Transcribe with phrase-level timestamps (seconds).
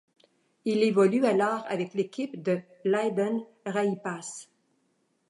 [0.65, 4.47] Il évolue alors avec l'équipe de Lahden Reipas.